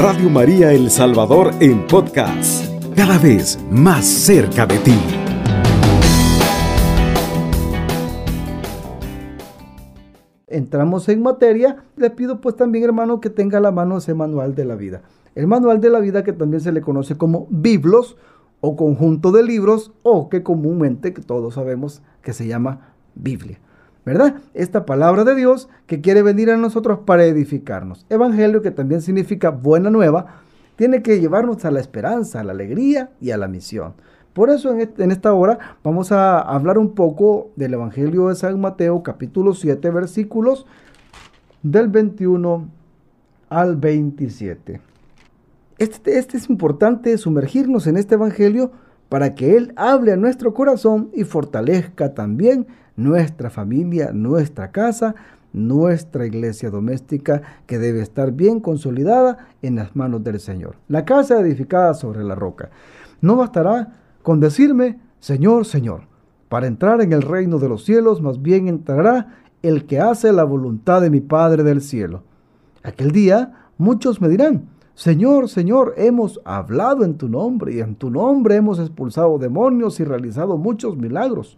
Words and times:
Radio 0.00 0.30
María 0.30 0.72
El 0.72 0.90
Salvador 0.90 1.50
en 1.58 1.84
podcast, 1.88 2.64
cada 2.94 3.18
vez 3.18 3.58
más 3.68 4.06
cerca 4.06 4.64
de 4.64 4.78
ti. 4.78 4.94
Entramos 10.46 11.08
en 11.08 11.20
materia, 11.20 11.82
le 11.96 12.10
pido 12.10 12.40
pues 12.40 12.54
también 12.54 12.84
hermano 12.84 13.20
que 13.20 13.28
tenga 13.28 13.58
a 13.58 13.60
la 13.60 13.72
mano 13.72 13.98
ese 13.98 14.14
manual 14.14 14.54
de 14.54 14.66
la 14.66 14.76
vida. 14.76 15.02
El 15.34 15.48
manual 15.48 15.80
de 15.80 15.90
la 15.90 15.98
vida 15.98 16.22
que 16.22 16.32
también 16.32 16.60
se 16.60 16.70
le 16.70 16.80
conoce 16.80 17.18
como 17.18 17.48
Biblos 17.50 18.16
o 18.60 18.76
conjunto 18.76 19.32
de 19.32 19.42
libros 19.42 19.90
o 20.04 20.28
que 20.28 20.44
comúnmente 20.44 21.10
todos 21.10 21.54
sabemos 21.54 22.02
que 22.22 22.32
se 22.32 22.46
llama 22.46 22.94
Biblia. 23.16 23.58
¿Verdad? 24.04 24.36
Esta 24.54 24.86
palabra 24.86 25.24
de 25.24 25.34
Dios 25.34 25.68
que 25.86 26.00
quiere 26.00 26.22
venir 26.22 26.50
a 26.50 26.56
nosotros 26.56 27.00
para 27.04 27.24
edificarnos. 27.24 28.06
Evangelio, 28.08 28.62
que 28.62 28.70
también 28.70 29.02
significa 29.02 29.50
buena 29.50 29.90
nueva, 29.90 30.42
tiene 30.76 31.02
que 31.02 31.20
llevarnos 31.20 31.64
a 31.64 31.70
la 31.70 31.80
esperanza, 31.80 32.40
a 32.40 32.44
la 32.44 32.52
alegría 32.52 33.10
y 33.20 33.32
a 33.32 33.36
la 33.36 33.48
misión. 33.48 33.94
Por 34.32 34.50
eso 34.50 34.72
en, 34.78 35.10
esta 35.10 35.32
hora 35.32 35.58
vamos 35.82 36.12
a 36.12 36.38
hablar 36.38 36.78
un 36.78 36.94
poco 36.94 37.50
del 37.56 37.74
Evangelio 37.74 38.28
de 38.28 38.36
San 38.36 38.60
Mateo, 38.60 39.02
capítulo 39.02 39.54
7, 39.54 39.90
versículos 39.90 40.64
del 41.64 41.88
21 41.88 42.68
al 43.48 43.76
27. 43.76 44.80
Este, 45.78 46.18
este 46.18 46.36
es 46.36 46.48
importante 46.48 47.18
sumergirnos 47.18 47.88
en 47.88 47.96
este 47.96 48.14
Evangelio 48.14 48.70
para 49.08 49.34
que 49.34 49.56
Él 49.56 49.72
hable 49.76 50.12
a 50.12 50.16
nuestro 50.16 50.54
corazón 50.54 51.10
y 51.14 51.24
fortalezca 51.24 52.14
también 52.14 52.66
nuestra 52.96 53.50
familia, 53.50 54.10
nuestra 54.12 54.70
casa, 54.70 55.14
nuestra 55.52 56.26
iglesia 56.26 56.70
doméstica 56.70 57.42
que 57.66 57.78
debe 57.78 58.02
estar 58.02 58.32
bien 58.32 58.60
consolidada 58.60 59.48
en 59.62 59.76
las 59.76 59.96
manos 59.96 60.22
del 60.24 60.40
Señor. 60.40 60.76
La 60.88 61.04
casa 61.04 61.40
edificada 61.40 61.94
sobre 61.94 62.22
la 62.22 62.34
roca. 62.34 62.70
No 63.20 63.36
bastará 63.36 63.92
con 64.22 64.40
decirme, 64.40 65.00
Señor, 65.20 65.64
Señor. 65.64 66.02
Para 66.48 66.66
entrar 66.66 67.00
en 67.00 67.12
el 67.12 67.22
reino 67.22 67.58
de 67.58 67.68
los 67.68 67.84
cielos, 67.84 68.20
más 68.20 68.42
bien 68.42 68.68
entrará 68.68 69.38
el 69.62 69.86
que 69.86 70.00
hace 70.00 70.32
la 70.32 70.44
voluntad 70.44 71.00
de 71.00 71.10
mi 71.10 71.20
Padre 71.20 71.62
del 71.62 71.80
cielo. 71.80 72.22
Aquel 72.82 73.10
día 73.10 73.70
muchos 73.76 74.20
me 74.20 74.28
dirán, 74.28 74.68
Señor, 74.98 75.48
Señor, 75.48 75.94
hemos 75.96 76.40
hablado 76.44 77.04
en 77.04 77.18
tu 77.18 77.28
nombre 77.28 77.72
y 77.72 77.78
en 77.78 77.94
tu 77.94 78.10
nombre 78.10 78.56
hemos 78.56 78.80
expulsado 78.80 79.38
demonios 79.38 80.00
y 80.00 80.04
realizado 80.04 80.56
muchos 80.56 80.96
milagros. 80.96 81.56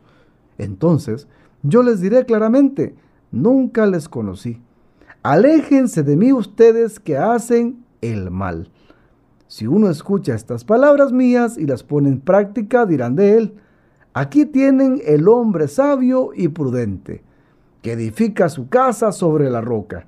Entonces 0.59 1.27
yo 1.63 1.83
les 1.83 2.03
diré 2.03 2.27
claramente, 2.27 2.95
nunca 3.33 3.87
les 3.87 4.11
conocí. 4.11 4.61
Aléjense 5.23 6.03
de 6.03 6.19
mí 6.19 6.35
ustedes 6.35 7.01
que 7.01 7.17
hacen 7.17 7.83
el 8.03 8.31
mal. 8.31 8.69
Si 9.47 9.67
uno 9.67 9.89
escucha 9.89 10.35
estas 10.35 10.63
palabras 10.63 11.11
mías 11.11 11.57
y 11.57 11.65
las 11.65 11.83
pone 11.83 12.11
en 12.11 12.21
práctica, 12.21 12.85
dirán 12.85 13.17
de 13.17 13.39
él, 13.39 13.55
aquí 14.13 14.45
tienen 14.45 15.01
el 15.07 15.29
hombre 15.29 15.67
sabio 15.69 16.33
y 16.35 16.49
prudente, 16.49 17.23
que 17.81 17.93
edifica 17.93 18.51
su 18.51 18.69
casa 18.69 19.13
sobre 19.13 19.49
la 19.49 19.63
roca. 19.63 20.07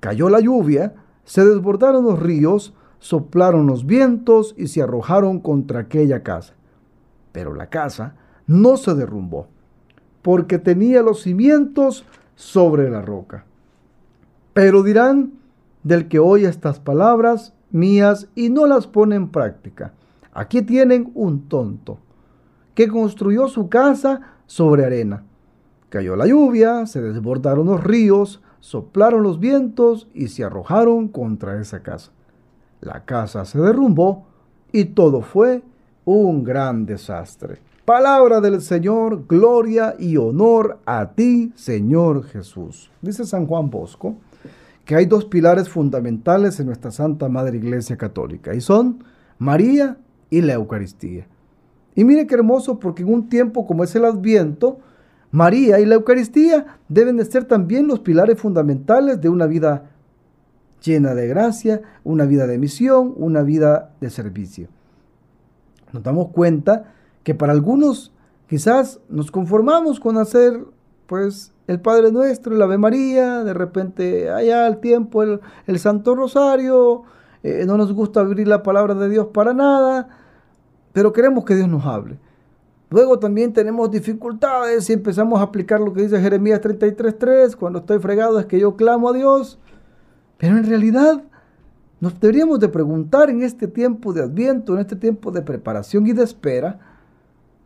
Cayó 0.00 0.28
la 0.28 0.40
lluvia, 0.40 0.96
se 1.26 1.44
desbordaron 1.44 2.04
los 2.04 2.18
ríos, 2.20 2.72
soplaron 3.00 3.66
los 3.66 3.84
vientos 3.84 4.54
y 4.56 4.68
se 4.68 4.80
arrojaron 4.80 5.40
contra 5.40 5.80
aquella 5.80 6.22
casa. 6.22 6.54
Pero 7.32 7.52
la 7.52 7.66
casa 7.66 8.14
no 8.46 8.76
se 8.76 8.94
derrumbó, 8.94 9.48
porque 10.22 10.58
tenía 10.58 11.02
los 11.02 11.22
cimientos 11.22 12.06
sobre 12.36 12.88
la 12.88 13.02
roca. 13.02 13.44
Pero 14.54 14.82
dirán 14.82 15.32
del 15.82 16.08
que 16.08 16.20
oye 16.20 16.48
estas 16.48 16.78
palabras 16.78 17.52
mías 17.70 18.28
y 18.34 18.48
no 18.48 18.66
las 18.66 18.86
pone 18.86 19.16
en 19.16 19.28
práctica. 19.28 19.92
Aquí 20.32 20.62
tienen 20.62 21.10
un 21.14 21.48
tonto, 21.48 21.98
que 22.74 22.88
construyó 22.88 23.48
su 23.48 23.68
casa 23.68 24.20
sobre 24.46 24.84
arena. 24.84 25.24
Cayó 25.88 26.14
la 26.14 26.26
lluvia, 26.26 26.86
se 26.86 27.02
desbordaron 27.02 27.66
los 27.66 27.82
ríos, 27.82 28.42
soplaron 28.60 29.22
los 29.22 29.40
vientos 29.40 30.08
y 30.14 30.28
se 30.28 30.44
arrojaron 30.44 31.08
contra 31.08 31.60
esa 31.60 31.82
casa. 31.82 32.12
La 32.80 33.04
casa 33.04 33.44
se 33.44 33.58
derrumbó 33.58 34.26
y 34.72 34.86
todo 34.86 35.22
fue 35.22 35.62
un 36.04 36.44
gran 36.44 36.86
desastre. 36.86 37.60
Palabra 37.84 38.40
del 38.40 38.60
Señor, 38.62 39.26
gloria 39.28 39.94
y 39.98 40.16
honor 40.16 40.80
a 40.86 41.12
ti, 41.12 41.52
Señor 41.54 42.24
Jesús. 42.24 42.90
Dice 43.00 43.24
San 43.24 43.46
Juan 43.46 43.70
Bosco 43.70 44.16
que 44.84 44.94
hay 44.94 45.06
dos 45.06 45.24
pilares 45.24 45.68
fundamentales 45.68 46.58
en 46.60 46.66
nuestra 46.66 46.92
Santa 46.92 47.28
Madre 47.28 47.58
Iglesia 47.58 47.96
Católica 47.96 48.54
y 48.54 48.60
son 48.60 49.04
María 49.38 49.98
y 50.30 50.40
la 50.42 50.54
Eucaristía. 50.54 51.26
Y 51.96 52.04
mire 52.04 52.26
qué 52.26 52.36
hermoso 52.36 52.78
porque 52.78 53.02
en 53.02 53.12
un 53.12 53.28
tiempo 53.28 53.66
como 53.66 53.82
es 53.82 53.94
el 53.96 54.04
Adviento, 54.04 54.78
María 55.36 55.78
y 55.80 55.84
la 55.84 55.96
Eucaristía 55.96 56.78
deben 56.88 57.18
de 57.18 57.26
ser 57.26 57.44
también 57.44 57.86
los 57.86 58.00
pilares 58.00 58.40
fundamentales 58.40 59.20
de 59.20 59.28
una 59.28 59.44
vida 59.44 59.90
llena 60.82 61.14
de 61.14 61.28
gracia, 61.28 61.82
una 62.04 62.24
vida 62.24 62.46
de 62.46 62.56
misión, 62.56 63.12
una 63.16 63.42
vida 63.42 63.90
de 64.00 64.08
servicio. 64.08 64.68
Nos 65.92 66.02
damos 66.02 66.28
cuenta 66.28 66.94
que 67.22 67.34
para 67.34 67.52
algunos 67.52 68.14
quizás 68.48 68.98
nos 69.10 69.30
conformamos 69.30 70.00
con 70.00 70.16
hacer 70.16 70.64
pues 71.06 71.52
el 71.66 71.82
Padre 71.82 72.12
Nuestro, 72.12 72.54
el 72.54 72.62
Ave 72.62 72.78
María, 72.78 73.44
de 73.44 73.52
repente 73.52 74.30
allá 74.30 74.64
al 74.64 74.80
tiempo 74.80 75.22
el, 75.22 75.78
Santo 75.78 76.14
Rosario, 76.14 77.02
eh, 77.42 77.64
no 77.66 77.76
nos 77.76 77.92
gusta 77.92 78.20
abrir 78.20 78.48
la 78.48 78.62
palabra 78.62 78.94
de 78.94 79.10
Dios 79.10 79.26
para 79.34 79.52
nada, 79.52 80.08
pero 80.94 81.12
queremos 81.12 81.44
que 81.44 81.56
Dios 81.56 81.68
nos 81.68 81.84
hable. 81.84 82.18
Luego 82.90 83.18
también 83.18 83.52
tenemos 83.52 83.90
dificultades 83.90 84.88
y 84.88 84.92
empezamos 84.92 85.40
a 85.40 85.42
aplicar 85.42 85.80
lo 85.80 85.92
que 85.92 86.02
dice 86.02 86.20
Jeremías 86.20 86.60
33.3, 86.60 87.56
cuando 87.56 87.80
estoy 87.80 87.98
fregado 87.98 88.38
es 88.38 88.46
que 88.46 88.60
yo 88.60 88.76
clamo 88.76 89.08
a 89.08 89.12
Dios, 89.12 89.58
pero 90.38 90.56
en 90.56 90.64
realidad 90.64 91.24
nos 92.00 92.20
deberíamos 92.20 92.60
de 92.60 92.68
preguntar 92.68 93.30
en 93.30 93.42
este 93.42 93.66
tiempo 93.66 94.12
de 94.12 94.22
adviento, 94.22 94.74
en 94.74 94.80
este 94.80 94.96
tiempo 94.96 95.30
de 95.32 95.42
preparación 95.42 96.06
y 96.06 96.12
de 96.12 96.22
espera, 96.22 96.78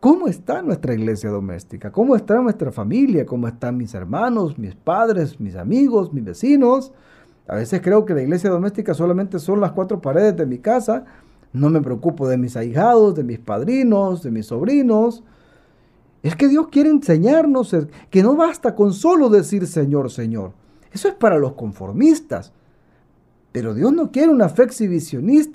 ¿Cómo 0.00 0.28
está 0.28 0.62
nuestra 0.62 0.94
iglesia 0.94 1.28
doméstica? 1.28 1.92
¿Cómo 1.92 2.16
está 2.16 2.40
nuestra 2.40 2.72
familia? 2.72 3.26
¿Cómo 3.26 3.46
están 3.46 3.76
mis 3.76 3.92
hermanos, 3.92 4.56
mis 4.58 4.74
padres, 4.74 5.38
mis 5.38 5.56
amigos, 5.56 6.10
mis 6.14 6.24
vecinos? 6.24 6.94
A 7.46 7.56
veces 7.56 7.82
creo 7.82 8.06
que 8.06 8.14
la 8.14 8.22
iglesia 8.22 8.48
doméstica 8.48 8.94
solamente 8.94 9.38
son 9.38 9.60
las 9.60 9.72
cuatro 9.72 10.00
paredes 10.00 10.34
de 10.38 10.46
mi 10.46 10.56
casa. 10.56 11.04
No 11.52 11.68
me 11.70 11.80
preocupo 11.80 12.28
de 12.28 12.36
mis 12.36 12.56
ahijados, 12.56 13.14
de 13.14 13.24
mis 13.24 13.38
padrinos, 13.38 14.22
de 14.22 14.30
mis 14.30 14.46
sobrinos. 14.46 15.22
Es 16.22 16.36
que 16.36 16.48
Dios 16.48 16.68
quiere 16.68 16.90
enseñarnos 16.90 17.74
que 18.10 18.22
no 18.22 18.36
basta 18.36 18.74
con 18.74 18.92
solo 18.92 19.28
decir 19.28 19.66
Señor, 19.66 20.10
Señor. 20.10 20.52
Eso 20.92 21.08
es 21.08 21.14
para 21.14 21.38
los 21.38 21.54
conformistas. 21.54 22.52
Pero 23.52 23.74
Dios 23.74 23.92
no 23.92 24.12
quiere 24.12 24.28
una 24.28 24.48
fe 24.48 24.68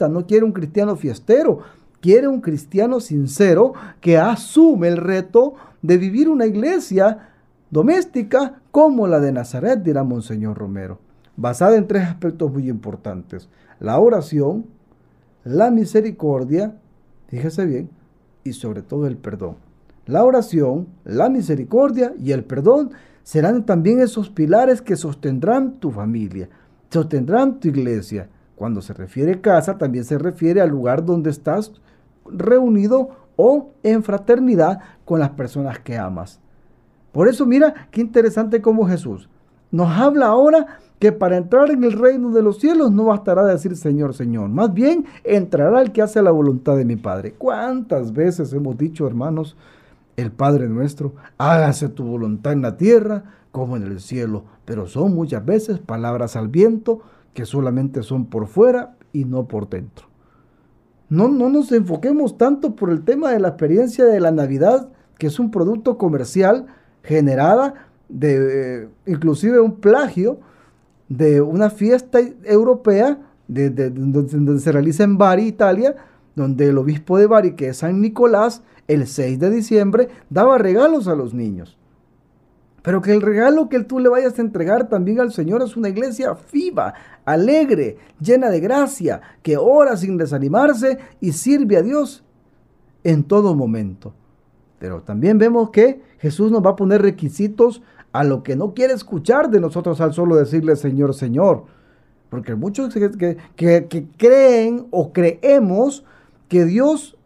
no 0.10 0.26
quiere 0.28 0.44
un 0.44 0.52
cristiano 0.52 0.96
fiestero 0.96 1.60
quiere 2.06 2.28
un 2.28 2.40
cristiano 2.40 3.00
sincero 3.00 3.74
que 4.00 4.20
asume 4.20 4.90
el 4.90 4.98
reto 4.98 5.56
de 5.82 5.98
vivir 5.98 6.30
una 6.30 6.46
iglesia 6.46 7.30
doméstica 7.72 8.62
como 8.70 9.08
la 9.08 9.20
de 9.20 9.32
Nazaret, 9.32 9.82
dirá 9.82 10.04
Monseñor 10.04 10.56
Romero, 10.56 11.00
basada 11.36 11.78
en 11.78 11.88
tres 11.88 12.04
aspectos 12.04 12.54
muy 12.54 12.70
importantes. 12.70 13.50
La 13.80 13.98
oración, 13.98 14.68
la 15.46 15.70
misericordia, 15.70 16.76
fíjese 17.28 17.66
bien, 17.66 17.90
y 18.44 18.54
sobre 18.54 18.82
todo 18.82 19.08
el 19.08 19.16
perdón. 19.16 19.56
La 20.08 20.24
oración, 20.26 20.88
la 21.04 21.30
misericordia 21.30 22.14
y 22.20 22.32
el 22.32 22.44
perdón 22.44 22.92
serán 23.24 23.66
también 23.66 24.02
esos 24.02 24.30
pilares 24.30 24.82
que 24.82 24.96
sostendrán 24.96 25.80
tu 25.80 25.92
familia, 25.92 26.50
sostendrán 26.90 27.60
tu 27.60 27.68
iglesia. 27.68 28.28
Cuando 28.56 28.82
se 28.82 28.94
refiere 28.94 29.40
casa, 29.40 29.78
también 29.78 30.04
se 30.04 30.18
refiere 30.18 30.62
al 30.62 30.70
lugar 30.70 31.06
donde 31.06 31.30
estás 31.30 31.72
reunido 32.26 33.10
o 33.36 33.72
en 33.84 34.04
fraternidad 34.04 34.80
con 35.06 35.20
las 35.20 35.30
personas 35.32 35.80
que 35.80 35.98
amas. 35.98 36.40
Por 37.12 37.28
eso 37.28 37.46
mira 37.46 37.88
qué 37.92 38.02
interesante 38.02 38.62
como 38.62 38.88
Jesús 38.88 39.30
nos 39.76 39.90
habla 39.90 40.28
ahora 40.28 40.80
que 41.00 41.12
para 41.12 41.36
entrar 41.36 41.70
en 41.70 41.84
el 41.84 41.92
reino 41.92 42.32
de 42.32 42.42
los 42.42 42.60
cielos 42.60 42.94
no 42.94 43.06
bastará 43.06 43.44
decir 43.44 43.76
Señor, 43.76 44.14
Señor. 44.14 44.48
Más 44.48 44.74
bien 44.74 45.06
entrará 45.26 45.82
el 45.82 45.92
que 45.92 46.02
hace 46.02 46.22
la 46.22 46.32
voluntad 46.32 46.78
de 46.78 46.86
mi 46.86 46.96
Padre. 46.96 47.34
¿Cuántas 47.38 48.14
veces 48.14 48.54
hemos 48.54 48.78
dicho, 48.78 49.06
hermanos, 49.06 49.58
el 50.16 50.32
Padre 50.32 50.70
nuestro, 50.70 51.14
hágase 51.38 51.90
tu 51.90 52.06
voluntad 52.06 52.54
en 52.54 52.62
la 52.62 52.78
tierra 52.78 53.26
como 53.52 53.76
en 53.76 53.84
el 53.84 54.00
cielo? 54.00 54.46
Pero 54.64 54.88
son 54.88 55.14
muchas 55.14 55.46
veces 55.46 55.80
palabras 55.80 56.38
al 56.38 56.48
viento 56.48 57.02
que 57.34 57.46
solamente 57.46 58.02
son 58.02 58.28
por 58.28 58.48
fuera 58.48 58.96
y 59.12 59.26
no 59.26 59.46
por 59.46 59.68
dentro. 59.68 60.08
No, 61.10 61.28
no 61.28 61.50
nos 61.50 61.74
enfoquemos 61.74 62.38
tanto 62.38 62.78
por 62.78 62.92
el 62.92 63.04
tema 63.04 63.32
de 63.32 63.42
la 63.42 63.50
experiencia 63.50 64.06
de 64.06 64.22
la 64.22 64.32
Navidad, 64.32 64.88
que 65.18 65.28
es 65.28 65.38
un 65.38 65.52
producto 65.52 65.98
comercial 65.98 66.68
generada 67.04 67.90
de 68.10 68.84
eh, 68.84 68.90
inclusive 69.06 69.60
un 69.60 69.76
plagio 69.80 70.40
de 71.10 71.42
una 71.42 71.70
fiesta 71.70 72.20
europea 72.44 73.20
donde, 73.48 74.60
se 74.60 74.72
realiza 74.72 75.04
en 75.04 75.18
Bari, 75.18 75.44
Italia, 75.44 75.96
donde 76.36 76.70
el 76.70 76.78
obispo 76.78 77.18
de 77.18 77.28
Bari, 77.28 77.56
que 77.56 77.70
es 77.70 77.78
San 77.78 78.02
Nicolás, 78.02 78.64
el 78.88 79.08
6 79.08 79.40
de 79.40 79.50
diciembre, 79.50 80.10
daba 80.30 80.58
regalos 80.58 81.08
a 81.08 81.16
los 81.16 81.34
niños. 81.34 81.78
Pero 82.82 83.02
que 83.02 83.14
el 83.14 83.22
regalo 83.22 83.68
que 83.68 83.84
tú 83.84 84.00
le 84.00 84.10
vayas 84.10 84.38
a 84.38 84.42
entregar 84.42 84.90
también 84.90 85.20
al 85.20 85.32
Señor 85.32 85.64
es 85.64 85.76
una 85.76 85.90
iglesia 85.90 86.36
viva, 86.52 86.94
alegre, 87.24 87.98
llena 88.20 88.50
de 88.50 88.60
gracia, 88.60 89.22
que 89.42 89.58
ora 89.58 89.98
sin 89.98 90.18
desanimarse 90.18 91.00
y 91.20 91.32
sirve 91.32 91.78
a 91.78 91.82
Dios 91.82 92.24
en 93.04 93.24
todo 93.24 93.56
momento. 93.56 94.14
Pero 94.78 95.02
también 95.02 95.40
vemos 95.40 95.72
que 95.72 96.02
Jesús 96.20 96.52
nos 96.52 96.64
va 96.64 96.72
a 96.72 96.76
poner 96.76 97.02
requisitos 97.02 97.82
a 98.16 98.24
lo 98.24 98.44
que 98.44 98.56
no 98.56 98.74
quiere 98.74 98.94
escuchar 98.94 99.50
de 99.50 99.60
nosotros 99.60 100.00
al 100.00 100.14
solo 100.14 100.38
decirle 100.38 100.78
Señor, 100.78 101.14
Señor. 101.14 101.66
Porque 102.30 102.56
muchos 102.56 102.94
que, 102.94 103.38
que, 103.58 104.08
creen 104.18 104.88
o 104.90 105.12
creemos 105.12 106.06
que 106.48 106.64
Dios 106.64 107.18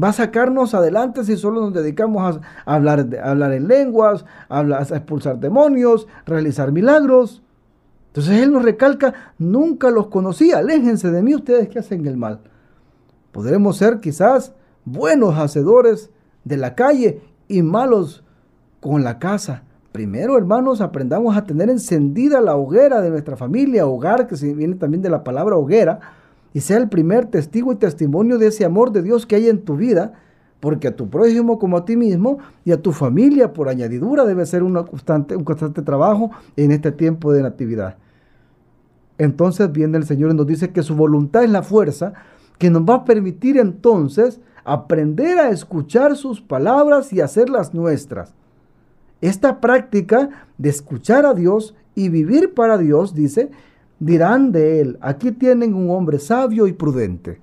va 0.00 0.08
a 0.08 0.12
sacarnos 0.12 0.74
adelante 0.74 1.22
si 1.22 1.36
solo 1.36 1.60
nos 1.60 1.72
dedicamos 1.72 2.40
a, 2.66 2.74
hablar, 2.74 3.06
hablar 3.22 3.52
en 3.52 3.68
lenguas, 3.68 4.24
a, 4.48 4.58
a 4.58 4.82
expulsar 4.82 5.38
demonios, 5.38 6.08
realizar 6.26 6.72
milagros. 6.72 7.40
Entonces 8.08 8.42
Él 8.42 8.52
nos 8.52 8.64
recalca, 8.64 9.34
nunca 9.38 9.90
los 9.90 10.08
conocí, 10.08 10.50
aléjense 10.50 11.12
de 11.12 11.22
mí 11.22 11.32
ustedes 11.32 11.68
que 11.68 11.78
hacen 11.78 12.04
el 12.06 12.16
mal. 12.16 12.40
Podremos 13.30 13.76
ser 13.76 14.00
quizás 14.00 14.52
buenos 14.84 15.38
hacedores 15.38 16.10
de 16.42 16.56
la 16.56 16.74
calle 16.74 17.22
y 17.46 17.62
malos 17.62 18.23
con 18.84 19.02
la 19.02 19.18
casa. 19.18 19.62
Primero, 19.92 20.36
hermanos, 20.36 20.82
aprendamos 20.82 21.34
a 21.38 21.46
tener 21.46 21.70
encendida 21.70 22.42
la 22.42 22.54
hoguera 22.54 23.00
de 23.00 23.08
nuestra 23.08 23.34
familia, 23.34 23.86
hogar, 23.86 24.26
que 24.26 24.36
viene 24.52 24.74
también 24.74 25.00
de 25.00 25.08
la 25.08 25.24
palabra 25.24 25.56
hoguera, 25.56 26.00
y 26.52 26.60
sea 26.60 26.76
el 26.76 26.90
primer 26.90 27.24
testigo 27.24 27.72
y 27.72 27.76
testimonio 27.76 28.36
de 28.36 28.48
ese 28.48 28.62
amor 28.62 28.92
de 28.92 29.00
Dios 29.00 29.24
que 29.24 29.36
hay 29.36 29.48
en 29.48 29.62
tu 29.62 29.78
vida, 29.78 30.12
porque 30.60 30.88
a 30.88 30.96
tu 30.96 31.08
prójimo 31.08 31.58
como 31.58 31.78
a 31.78 31.86
ti 31.86 31.96
mismo 31.96 32.40
y 32.66 32.72
a 32.72 32.82
tu 32.82 32.92
familia 32.92 33.54
por 33.54 33.70
añadidura 33.70 34.26
debe 34.26 34.44
ser 34.44 34.62
una 34.62 34.84
constante, 34.84 35.34
un 35.34 35.44
constante 35.44 35.80
trabajo 35.80 36.32
en 36.54 36.70
este 36.70 36.92
tiempo 36.92 37.32
de 37.32 37.40
natividad. 37.40 37.96
Entonces 39.16 39.72
viene 39.72 39.96
el 39.96 40.04
Señor 40.04 40.30
y 40.30 40.34
nos 40.34 40.46
dice 40.46 40.72
que 40.72 40.82
su 40.82 40.94
voluntad 40.94 41.42
es 41.42 41.50
la 41.50 41.62
fuerza 41.62 42.12
que 42.58 42.68
nos 42.68 42.82
va 42.82 42.96
a 42.96 43.04
permitir 43.06 43.56
entonces 43.56 44.42
aprender 44.62 45.38
a 45.38 45.48
escuchar 45.48 46.16
sus 46.16 46.42
palabras 46.42 47.14
y 47.14 47.22
hacerlas 47.22 47.72
nuestras. 47.72 48.34
Esta 49.24 49.58
práctica 49.58 50.28
de 50.58 50.68
escuchar 50.68 51.24
a 51.24 51.32
Dios 51.32 51.74
y 51.94 52.10
vivir 52.10 52.52
para 52.52 52.76
Dios, 52.76 53.14
dice, 53.14 53.50
dirán 53.98 54.52
de 54.52 54.82
él, 54.82 54.98
aquí 55.00 55.32
tienen 55.32 55.72
un 55.72 55.88
hombre 55.88 56.18
sabio 56.18 56.66
y 56.66 56.74
prudente. 56.74 57.40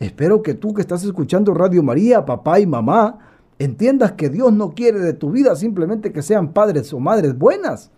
Espero 0.00 0.42
que 0.42 0.54
tú 0.54 0.72
que 0.72 0.80
estás 0.80 1.04
escuchando 1.04 1.52
Radio 1.52 1.82
María, 1.82 2.24
papá 2.24 2.60
y 2.60 2.66
mamá, 2.66 3.18
entiendas 3.58 4.12
que 4.12 4.30
Dios 4.30 4.54
no 4.54 4.70
quiere 4.70 5.00
de 5.00 5.12
tu 5.12 5.30
vida 5.30 5.54
simplemente 5.54 6.14
que 6.14 6.22
sean 6.22 6.54
padres 6.54 6.90
o 6.94 6.98
madres 6.98 7.36
buenas, 7.36 7.90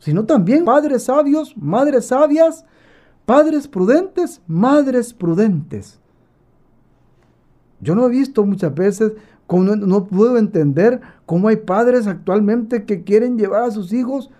sino 0.00 0.24
también 0.24 0.64
padres 0.64 1.04
sabios, 1.04 1.56
madres 1.56 2.06
sabias, 2.06 2.64
padres 3.24 3.68
prudentes, 3.68 4.42
madres 4.48 5.14
prudentes. 5.14 6.00
Yo 7.80 7.94
no 7.94 8.06
he 8.06 8.10
visto 8.10 8.44
muchas 8.44 8.74
veces, 8.74 9.12
no, 9.48 10.06
puedo 10.06 10.38
entender 10.38 11.00
cómo 11.26 11.48
hay 11.48 11.56
padres 11.56 12.06
actualmente 12.06 12.84
que 12.84 13.04
quieren 13.04 13.38
llevar 13.38 13.64
a 13.64 13.70
sus 13.70 13.92
hijos 13.92 14.30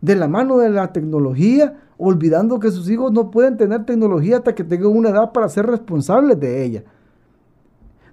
de 0.00 0.14
la 0.14 0.28
mano 0.28 0.58
de 0.58 0.68
la 0.70 0.92
tecnología, 0.92 1.80
olvidando 1.96 2.60
que 2.60 2.70
sus 2.70 2.88
hijos 2.90 3.12
no 3.12 3.30
pueden 3.30 3.56
tener 3.56 3.84
tecnología 3.86 4.38
hasta 4.38 4.54
que 4.54 4.62
tengan 4.62 4.88
una 4.88 5.08
edad 5.08 5.32
para 5.32 5.48
ser 5.48 5.66
responsables 5.66 6.38
de 6.38 6.64
ella. 6.64 6.84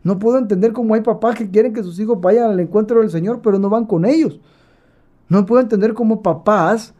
No 0.01 0.17
puedo 0.19 0.37
entender 0.37 0.73
cómo 0.73 0.95
hay 0.95 1.01
papás 1.01 1.35
que 1.35 1.49
quieren 1.49 1.73
que 1.73 1.83
sus 1.83 1.99
hijos 1.99 2.19
vayan 2.19 2.49
al 2.49 2.59
encuentro 2.59 2.99
del 3.01 3.09
Señor, 3.09 3.41
pero 3.41 3.59
no 3.59 3.69
van 3.69 3.85
con 3.85 4.05
ellos. 4.05 4.39
No 5.29 5.45
puedo 5.45 5.61
entender 5.61 5.93
cómo 5.93 6.21
papás 6.21 6.93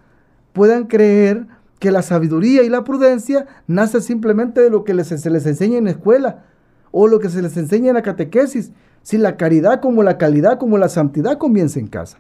puedan 0.54 0.88
creer 0.88 1.48
que 1.80 1.92
la 1.92 2.02
sabiduría 2.02 2.64
y 2.64 2.70
la 2.70 2.84
prudencia 2.84 3.46
nace 3.68 4.00
simplemente 4.00 4.62
de 4.62 4.70
lo 4.70 4.84
que 4.84 5.04
se 5.04 5.30
les 5.30 5.46
enseña 5.46 5.78
en 5.78 5.86
la 5.86 5.92
escuela 5.92 6.46
o 6.94 7.08
lo 7.08 7.20
que 7.20 7.28
se 7.28 7.42
les 7.42 7.58
enseña 7.58 7.90
en 7.90 7.96
la 7.96 8.04
catequesis, 8.04 8.72
si 9.02 9.18
la 9.18 9.36
caridad 9.36 9.82
como 9.82 10.04
la 10.04 10.18
calidad 10.18 10.60
como 10.60 10.78
la 10.78 10.88
santidad 10.88 11.38
comienza 11.40 11.80
en 11.80 11.88
casa. 11.88 12.20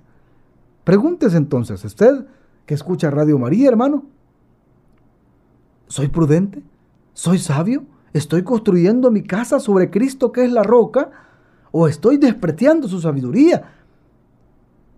Pregúntese 0.83 1.37
entonces, 1.37 1.85
usted 1.85 2.25
que 2.65 2.73
escucha 2.73 3.11
Radio 3.11 3.37
María, 3.37 3.69
hermano, 3.69 4.03
¿soy 5.87 6.07
prudente? 6.07 6.63
¿Soy 7.13 7.37
sabio? 7.37 7.85
¿Estoy 8.13 8.43
construyendo 8.43 9.11
mi 9.11 9.21
casa 9.21 9.59
sobre 9.59 9.91
Cristo 9.91 10.31
que 10.31 10.43
es 10.43 10.51
la 10.51 10.63
roca? 10.63 11.11
¿O 11.71 11.87
estoy 11.87 12.17
despreciando 12.17 12.87
su 12.87 12.99
sabiduría? 12.99 13.82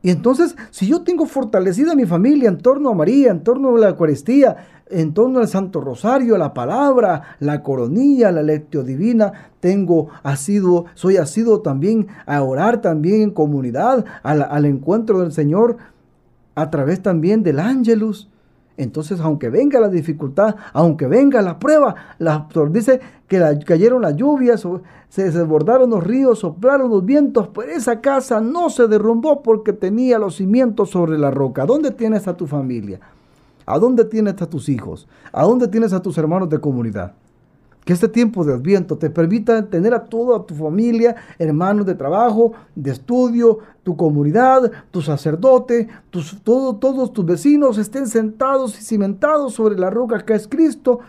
Y 0.05 0.11
entonces, 0.11 0.55
si 0.69 0.85
yo 0.85 1.01
tengo 1.01 1.25
fortalecida 1.25 1.95
mi 1.95 2.05
familia 2.05 2.47
en 2.47 2.59
torno 2.59 2.89
a 2.89 2.93
María, 2.93 3.31
en 3.31 3.43
torno 3.43 3.75
a 3.75 3.79
la 3.79 3.89
Eucaristía, 3.89 4.55
en 4.87 5.15
torno 5.15 5.39
al 5.39 5.47
Santo 5.47 5.81
Rosario, 5.81 6.37
la 6.37 6.53
palabra, 6.53 7.37
la 7.39 7.63
coronilla, 7.63 8.31
la 8.31 8.43
lectio 8.43 8.83
divina, 8.83 9.49
tengo 9.59 10.09
asiduo, 10.21 10.85
soy 10.93 11.17
asiduo 11.17 11.61
también 11.61 12.05
a 12.27 12.43
orar 12.43 12.81
también 12.81 13.23
en 13.23 13.31
comunidad, 13.31 14.05
al, 14.21 14.43
al 14.43 14.65
encuentro 14.65 15.21
del 15.21 15.31
Señor, 15.31 15.77
a 16.53 16.69
través 16.69 17.01
también 17.01 17.41
del 17.41 17.59
ángelus. 17.59 18.29
Entonces, 18.77 19.19
aunque 19.21 19.49
venga 19.49 19.79
la 19.79 19.87
dificultad, 19.87 20.55
aunque 20.73 21.07
venga 21.07 21.41
la 21.41 21.59
prueba, 21.59 21.95
la, 22.19 22.47
dice 22.69 22.99
que 23.27 23.59
cayeron 23.65 24.01
las 24.01 24.15
lluvias, 24.15 24.67
se 25.09 25.31
desbordaron 25.31 25.89
los 25.89 26.03
ríos, 26.03 26.39
soplaron 26.39 26.89
los 26.89 27.05
vientos, 27.05 27.49
pero 27.53 27.71
esa 27.71 28.01
casa 28.01 28.41
no 28.41 28.69
se 28.69 28.87
derrumbó 28.87 29.41
porque 29.41 29.71
tenía 29.71 30.19
los 30.19 30.35
cimientos 30.35 30.89
sobre 30.89 31.17
la 31.17 31.31
roca. 31.31 31.65
¿Dónde 31.65 31.91
tienes 31.91 32.27
a 32.27 32.35
tu 32.35 32.47
familia? 32.47 32.99
¿A 33.65 33.79
dónde 33.79 34.05
tienes 34.05 34.41
a 34.41 34.49
tus 34.49 34.67
hijos? 34.69 35.07
¿A 35.31 35.43
dónde 35.43 35.67
tienes 35.67 35.93
a 35.93 36.01
tus 36.01 36.17
hermanos 36.17 36.49
de 36.49 36.59
comunidad? 36.59 37.13
Que 37.85 37.93
este 37.93 38.09
tiempo 38.09 38.43
de 38.43 38.53
adviento 38.53 38.97
te 38.97 39.09
permita 39.09 39.69
tener 39.69 39.93
a 39.93 40.05
toda 40.05 40.45
tu 40.45 40.55
familia, 40.55 41.15
hermanos 41.37 41.85
de 41.85 41.95
trabajo, 41.95 42.53
de 42.75 42.91
estudio, 42.91 43.59
tu 43.83 43.95
comunidad, 43.95 44.71
tu 44.91 45.01
sacerdote, 45.01 45.87
tus, 46.09 46.41
todos 46.43 47.13
tus 47.13 47.25
vecinos 47.25 47.77
estén 47.77 48.07
sentados 48.07 48.77
y 48.79 48.83
cimentados 48.83 49.53
sobre 49.53 49.77
la 49.77 49.91
roca 49.91 50.25
que 50.25 50.33
es 50.33 50.47
Cristo, 50.47 50.99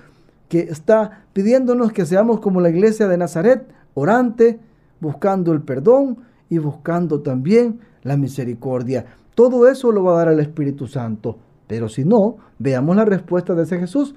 que 0.48 0.60
está 0.60 1.24
pidiéndonos 1.32 1.92
que 1.92 2.06
seamos 2.06 2.40
como 2.40 2.60
la 2.60 2.68
iglesia 2.68 3.08
de 3.08 3.16
Nazaret, 3.16 3.66
orante, 3.94 4.60
buscando 5.00 5.52
el 5.52 5.62
perdón 5.62 6.18
y 6.48 6.58
buscando 6.58 7.20
también 7.22 7.80
la 8.02 8.16
misericordia. 8.16 9.06
Todo 9.34 9.68
eso 9.68 9.92
lo 9.92 10.04
va 10.04 10.12
a 10.12 10.24
dar 10.24 10.28
el 10.28 10.40
Espíritu 10.40 10.86
Santo. 10.86 11.38
Pero 11.66 11.88
si 11.88 12.04
no, 12.04 12.36
veamos 12.58 12.96
la 12.96 13.04
respuesta 13.04 13.54
de 13.54 13.64
ese 13.64 13.78
Jesús. 13.78 14.14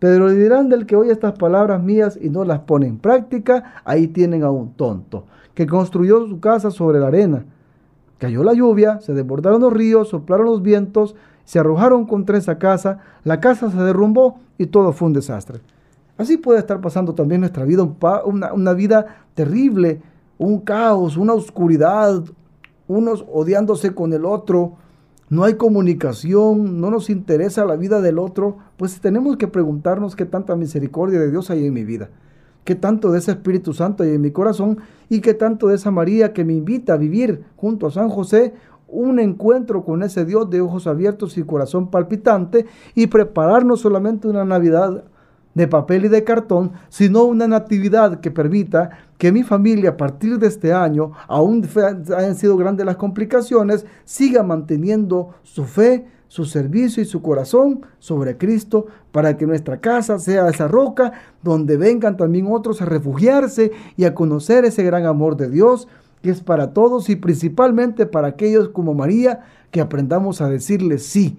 Pero 0.00 0.28
le 0.28 0.34
dirán 0.34 0.68
del 0.68 0.86
que 0.86 0.96
oye 0.96 1.12
estas 1.12 1.34
palabras 1.34 1.80
mías 1.82 2.18
y 2.20 2.30
no 2.30 2.44
las 2.44 2.60
pone 2.60 2.86
en 2.86 2.98
práctica, 2.98 3.74
ahí 3.84 4.08
tienen 4.08 4.42
a 4.42 4.50
un 4.50 4.72
tonto, 4.72 5.26
que 5.54 5.66
construyó 5.66 6.26
su 6.26 6.40
casa 6.40 6.70
sobre 6.70 6.98
la 6.98 7.08
arena. 7.08 7.44
Cayó 8.18 8.42
la 8.42 8.54
lluvia, 8.54 9.00
se 9.00 9.12
desbordaron 9.12 9.60
los 9.60 9.72
ríos, 9.72 10.08
soplaron 10.08 10.46
los 10.46 10.62
vientos, 10.62 11.14
se 11.44 11.58
arrojaron 11.58 12.06
contra 12.06 12.38
esa 12.38 12.58
casa, 12.58 12.98
la 13.24 13.40
casa 13.40 13.70
se 13.70 13.76
derrumbó 13.76 14.40
y 14.56 14.66
todo 14.66 14.92
fue 14.92 15.06
un 15.08 15.12
desastre. 15.12 15.60
Así 16.16 16.38
puede 16.38 16.58
estar 16.58 16.80
pasando 16.80 17.14
también 17.14 17.42
nuestra 17.42 17.64
vida, 17.64 17.86
una, 18.24 18.52
una 18.54 18.72
vida 18.72 19.24
terrible, 19.34 20.00
un 20.38 20.60
caos, 20.60 21.18
una 21.18 21.34
oscuridad, 21.34 22.22
unos 22.88 23.24
odiándose 23.30 23.94
con 23.94 24.12
el 24.14 24.24
otro, 24.24 24.76
no 25.30 25.44
hay 25.44 25.54
comunicación, 25.54 26.80
no 26.80 26.90
nos 26.90 27.08
interesa 27.08 27.64
la 27.64 27.76
vida 27.76 28.00
del 28.00 28.18
otro, 28.18 28.58
pues 28.76 29.00
tenemos 29.00 29.36
que 29.36 29.46
preguntarnos 29.46 30.16
qué 30.16 30.26
tanta 30.26 30.56
misericordia 30.56 31.20
de 31.20 31.30
Dios 31.30 31.50
hay 31.50 31.64
en 31.64 31.72
mi 31.72 31.84
vida, 31.84 32.10
qué 32.64 32.74
tanto 32.74 33.12
de 33.12 33.20
ese 33.20 33.30
Espíritu 33.30 33.72
Santo 33.72 34.02
hay 34.02 34.10
en 34.10 34.20
mi 34.20 34.32
corazón 34.32 34.78
y 35.08 35.20
qué 35.20 35.32
tanto 35.32 35.68
de 35.68 35.76
esa 35.76 35.92
María 35.92 36.32
que 36.32 36.44
me 36.44 36.52
invita 36.52 36.94
a 36.94 36.96
vivir 36.96 37.44
junto 37.56 37.86
a 37.86 37.92
San 37.92 38.08
José 38.08 38.54
un 38.88 39.20
encuentro 39.20 39.84
con 39.84 40.02
ese 40.02 40.24
Dios 40.24 40.50
de 40.50 40.60
ojos 40.60 40.88
abiertos 40.88 41.38
y 41.38 41.44
corazón 41.44 41.92
palpitante 41.92 42.66
y 42.96 43.06
prepararnos 43.06 43.80
solamente 43.80 44.26
una 44.26 44.44
Navidad 44.44 45.04
de 45.54 45.68
papel 45.68 46.06
y 46.06 46.08
de 46.08 46.24
cartón, 46.24 46.72
sino 46.88 47.22
una 47.22 47.46
natividad 47.46 48.18
que 48.18 48.32
permita 48.32 48.90
que 49.20 49.32
mi 49.32 49.42
familia 49.42 49.90
a 49.90 49.96
partir 49.98 50.38
de 50.38 50.46
este 50.46 50.72
año, 50.72 51.12
aún 51.28 51.68
hayan 52.16 52.34
sido 52.36 52.56
grandes 52.56 52.86
las 52.86 52.96
complicaciones, 52.96 53.84
siga 54.06 54.42
manteniendo 54.42 55.34
su 55.42 55.66
fe, 55.66 56.06
su 56.28 56.46
servicio 56.46 57.02
y 57.02 57.06
su 57.06 57.20
corazón 57.20 57.82
sobre 57.98 58.38
Cristo 58.38 58.86
para 59.12 59.36
que 59.36 59.46
nuestra 59.46 59.78
casa 59.78 60.18
sea 60.18 60.48
esa 60.48 60.68
roca 60.68 61.12
donde 61.42 61.76
vengan 61.76 62.16
también 62.16 62.46
otros 62.50 62.80
a 62.80 62.86
refugiarse 62.86 63.72
y 63.94 64.04
a 64.04 64.14
conocer 64.14 64.64
ese 64.64 64.84
gran 64.84 65.04
amor 65.04 65.36
de 65.36 65.50
Dios 65.50 65.86
que 66.22 66.30
es 66.30 66.40
para 66.40 66.72
todos 66.72 67.10
y 67.10 67.16
principalmente 67.16 68.06
para 68.06 68.28
aquellos 68.28 68.70
como 68.70 68.94
María 68.94 69.44
que 69.70 69.82
aprendamos 69.82 70.40
a 70.40 70.48
decirle 70.48 70.96
sí 70.96 71.36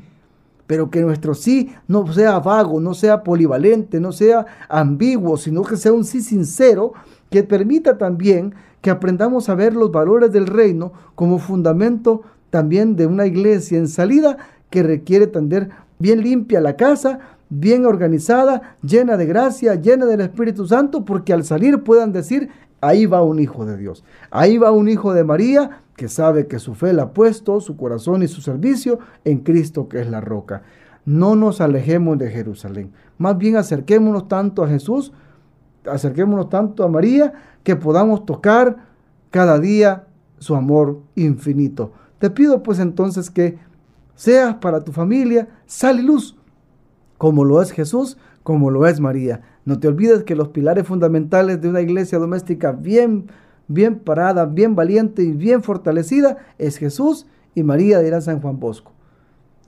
pero 0.72 0.90
que 0.90 1.02
nuestro 1.02 1.34
sí 1.34 1.70
no 1.90 2.14
sea 2.14 2.40
vago, 2.40 2.80
no 2.80 2.94
sea 2.94 3.24
polivalente, 3.24 4.00
no 4.00 4.14
sea 4.14 4.46
ambiguo, 4.70 5.36
sino 5.36 5.64
que 5.64 5.76
sea 5.76 5.92
un 5.92 6.06
sí 6.06 6.22
sincero 6.22 6.94
que 7.30 7.44
permita 7.44 7.98
también 7.98 8.54
que 8.80 8.90
aprendamos 8.90 9.50
a 9.50 9.56
ver 9.56 9.74
los 9.74 9.92
valores 9.92 10.32
del 10.32 10.48
reino 10.48 10.94
como 11.14 11.40
fundamento 11.40 12.22
también 12.52 12.96
de 12.96 13.06
una 13.06 13.26
iglesia 13.26 13.78
en 13.80 13.90
salida 13.90 14.38
que 14.70 14.82
requiere 14.82 15.28
tener 15.28 15.72
bien 16.00 16.22
limpia 16.22 16.62
la 16.62 16.78
casa, 16.78 17.20
bien 17.50 17.86
organizada, 17.86 18.78
llena 18.82 19.18
de 19.18 19.26
gracia, 19.26 19.76
llena 19.76 20.06
del 20.06 20.22
Espíritu 20.22 20.68
Santo, 20.68 21.04
porque 21.04 21.34
al 21.34 21.44
salir 21.44 21.84
puedan 21.84 22.14
decir, 22.14 22.48
ahí 22.82 23.06
va 23.06 23.22
un 23.22 23.40
hijo 23.40 23.66
de 23.66 23.78
Dios, 23.78 24.04
ahí 24.32 24.58
va 24.58 24.72
un 24.72 24.90
hijo 24.90 25.14
de 25.14 25.24
María 25.24 25.82
que 25.96 26.10
sabe 26.10 26.48
que 26.48 26.60
su 26.60 26.74
fe 26.74 26.94
la 26.94 27.04
ha 27.04 27.14
puesto, 27.14 27.62
su 27.62 27.78
corazón 27.78 28.24
y 28.24 28.28
su 28.28 28.42
servicio 28.42 29.00
en 29.24 29.40
Cristo 29.40 29.88
que 29.88 30.02
es 30.02 30.10
la 30.10 30.20
roca. 30.20 30.64
No 31.06 31.36
nos 31.36 31.62
alejemos 31.62 32.18
de 32.18 32.30
Jerusalén, 32.30 32.92
más 33.18 33.38
bien 33.38 33.56
acerquémonos 33.56 34.28
tanto 34.28 34.64
a 34.64 34.68
Jesús, 34.68 35.14
acerquémonos 35.90 36.50
tanto 36.50 36.84
a 36.84 36.90
María, 36.90 37.34
que 37.64 37.76
podamos 37.76 38.26
tocar 38.26 38.78
cada 39.30 39.60
día 39.60 40.08
su 40.40 40.56
amor 40.56 41.00
infinito. 41.16 41.94
Te 42.20 42.30
pido 42.30 42.64
pues 42.64 42.80
entonces 42.80 43.30
que 43.30 43.58
seas 44.16 44.56
para 44.56 44.84
tu 44.84 44.92
familia 44.92 45.48
sal 45.66 46.00
y 46.00 46.04
luz, 46.04 46.38
como 47.22 47.46
lo 47.46 47.62
es 47.62 47.70
Jesús, 47.70 48.18
como 48.42 48.72
lo 48.72 48.88
es 48.88 49.00
María. 49.00 49.42
No 49.64 49.80
te 49.80 49.88
olvides 49.88 50.24
que 50.24 50.36
los 50.36 50.48
pilares 50.48 50.88
fundamentales 50.88 51.62
de 51.62 51.70
una 51.70 51.82
iglesia 51.82 52.18
doméstica 52.18 52.72
bien, 52.72 53.28
bien 53.68 54.00
parada, 54.00 54.48
bien 54.48 54.76
valiente 54.76 55.22
y 55.22 55.32
bien 55.32 55.62
fortalecida 55.62 56.38
es 56.58 56.78
Jesús 56.78 57.28
y 57.54 57.62
María, 57.62 58.00
dirá 58.00 58.22
San 58.22 58.42
Juan 58.42 58.60
Bosco. 58.60 58.94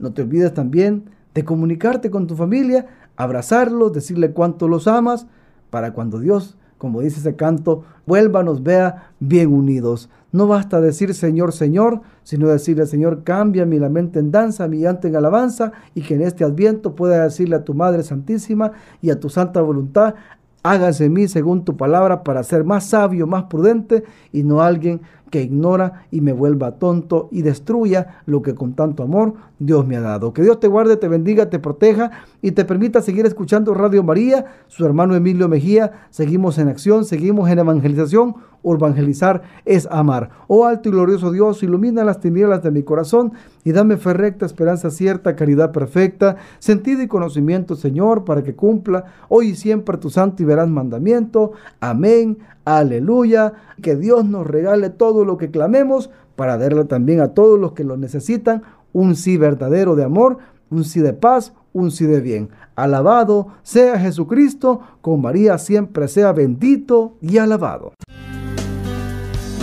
No 0.00 0.12
te 0.12 0.22
olvides 0.22 0.52
también 0.52 1.04
de 1.32 1.44
comunicarte 1.44 2.10
con 2.10 2.26
tu 2.26 2.34
familia, 2.34 2.88
abrazarlos, 3.14 3.92
decirle 3.92 4.32
cuánto 4.32 4.66
los 4.66 4.88
amas, 4.88 5.28
para 5.70 5.92
cuando 5.92 6.18
Dios 6.18 6.56
como 6.84 7.00
dice 7.00 7.18
ese 7.18 7.34
canto, 7.34 7.82
vuelva, 8.04 8.42
nos 8.42 8.62
vea 8.62 9.10
bien 9.18 9.50
unidos. 9.50 10.10
No 10.32 10.46
basta 10.46 10.82
decir 10.82 11.14
Señor, 11.14 11.54
Señor, 11.54 12.02
sino 12.24 12.48
decirle 12.48 12.84
Señor, 12.84 13.24
cambia 13.24 13.64
mi 13.64 13.78
la 13.78 13.88
mente 13.88 14.18
en 14.18 14.30
danza, 14.30 14.68
mi 14.68 14.80
llanto 14.80 15.08
en 15.08 15.16
alabanza, 15.16 15.72
y 15.94 16.02
que 16.02 16.16
en 16.16 16.20
este 16.20 16.44
adviento 16.44 16.94
pueda 16.94 17.24
decirle 17.24 17.56
a 17.56 17.64
tu 17.64 17.72
Madre 17.72 18.02
Santísima 18.02 18.72
y 19.00 19.08
a 19.08 19.18
tu 19.18 19.30
santa 19.30 19.62
voluntad, 19.62 20.14
hágase 20.62 21.06
en 21.06 21.14
mí 21.14 21.26
según 21.26 21.64
tu 21.64 21.74
palabra 21.74 22.22
para 22.22 22.42
ser 22.42 22.64
más 22.64 22.84
sabio, 22.84 23.26
más 23.26 23.44
prudente 23.44 24.04
y 24.30 24.42
no 24.42 24.60
alguien 24.60 25.00
que 25.34 25.42
ignora 25.42 26.06
y 26.12 26.20
me 26.20 26.32
vuelva 26.32 26.78
tonto 26.78 27.28
y 27.32 27.42
destruya 27.42 28.22
lo 28.24 28.40
que 28.40 28.54
con 28.54 28.74
tanto 28.74 29.02
amor 29.02 29.34
Dios 29.58 29.84
me 29.84 29.96
ha 29.96 30.00
dado. 30.00 30.32
Que 30.32 30.42
Dios 30.42 30.60
te 30.60 30.68
guarde, 30.68 30.96
te 30.96 31.08
bendiga, 31.08 31.50
te 31.50 31.58
proteja 31.58 32.12
y 32.40 32.52
te 32.52 32.64
permita 32.64 33.02
seguir 33.02 33.26
escuchando 33.26 33.74
Radio 33.74 34.04
María, 34.04 34.44
su 34.68 34.86
hermano 34.86 35.16
Emilio 35.16 35.48
Mejía. 35.48 35.90
Seguimos 36.10 36.58
en 36.58 36.68
acción, 36.68 37.04
seguimos 37.04 37.50
en 37.50 37.58
evangelización. 37.58 38.36
Evangelizar 38.62 39.42
es 39.66 39.86
amar. 39.90 40.30
Oh 40.46 40.64
alto 40.64 40.88
y 40.88 40.92
glorioso 40.92 41.30
Dios, 41.30 41.62
ilumina 41.62 42.02
las 42.02 42.20
tinieblas 42.20 42.62
de 42.62 42.70
mi 42.70 42.82
corazón 42.82 43.32
y 43.62 43.72
dame 43.72 43.98
fe 43.98 44.14
recta, 44.14 44.46
esperanza 44.46 44.88
cierta, 44.90 45.36
caridad 45.36 45.70
perfecta, 45.70 46.36
sentido 46.60 47.02
y 47.02 47.08
conocimiento, 47.08 47.74
Señor, 47.74 48.24
para 48.24 48.42
que 48.42 48.54
cumpla 48.54 49.04
hoy 49.28 49.48
y 49.48 49.54
siempre 49.54 49.98
tu 49.98 50.08
santo 50.08 50.42
y 50.42 50.46
verás 50.46 50.68
mandamiento. 50.68 51.52
Amén. 51.80 52.38
Aleluya. 52.64 53.52
Que 53.82 53.96
Dios 53.96 54.24
nos 54.24 54.46
regale 54.46 54.90
todo 54.90 55.24
lo 55.24 55.36
que 55.36 55.50
clamemos 55.50 56.10
para 56.36 56.58
darle 56.58 56.84
también 56.84 57.20
a 57.20 57.28
todos 57.28 57.58
los 57.58 57.72
que 57.72 57.84
lo 57.84 57.96
necesitan 57.96 58.62
un 58.92 59.16
sí 59.16 59.36
verdadero 59.36 59.96
de 59.96 60.04
amor, 60.04 60.38
un 60.70 60.84
sí 60.84 61.00
de 61.00 61.12
paz, 61.12 61.52
un 61.72 61.90
sí 61.90 62.06
de 62.06 62.20
bien. 62.20 62.48
Alabado 62.76 63.48
sea 63.62 63.98
Jesucristo, 63.98 64.80
con 65.00 65.20
María 65.20 65.58
siempre 65.58 66.08
sea 66.08 66.32
bendito 66.32 67.16
y 67.20 67.38
alabado. 67.38 67.92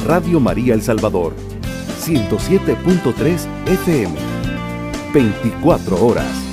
Radio 0.06 0.40
María 0.40 0.74
El 0.74 0.82
Salvador, 0.82 1.34
107.3 2.00 3.48
FM, 3.68 4.16
24 5.14 6.06
horas. 6.06 6.51